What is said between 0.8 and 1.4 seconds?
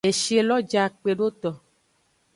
kpedo